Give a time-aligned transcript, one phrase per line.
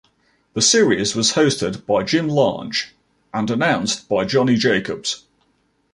[0.55, 2.85] The series was hosted by Jim Lange
[3.35, 5.25] and announced by Johnny Jacobs.